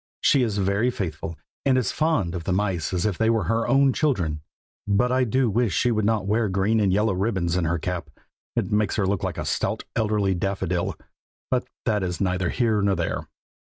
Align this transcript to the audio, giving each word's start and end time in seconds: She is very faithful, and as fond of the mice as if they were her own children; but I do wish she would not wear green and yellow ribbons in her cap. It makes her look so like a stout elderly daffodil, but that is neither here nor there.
She 0.21 0.41
is 0.41 0.57
very 0.57 0.89
faithful, 0.89 1.37
and 1.63 1.77
as 1.77 1.91
fond 1.91 2.33
of 2.33 2.45
the 2.45 2.51
mice 2.51 2.91
as 2.91 3.05
if 3.05 3.19
they 3.19 3.29
were 3.29 3.43
her 3.43 3.67
own 3.67 3.93
children; 3.93 4.41
but 4.87 5.11
I 5.11 5.23
do 5.25 5.47
wish 5.47 5.75
she 5.77 5.91
would 5.91 6.05
not 6.05 6.25
wear 6.25 6.49
green 6.49 6.79
and 6.79 6.91
yellow 6.91 7.13
ribbons 7.13 7.55
in 7.55 7.65
her 7.65 7.77
cap. 7.77 8.09
It 8.55 8.71
makes 8.71 8.95
her 8.95 9.05
look 9.05 9.21
so 9.21 9.27
like 9.27 9.37
a 9.37 9.45
stout 9.45 9.83
elderly 9.95 10.33
daffodil, 10.33 10.97
but 11.51 11.67
that 11.85 12.01
is 12.01 12.19
neither 12.19 12.49
here 12.49 12.81
nor 12.81 12.95
there. 12.95 13.27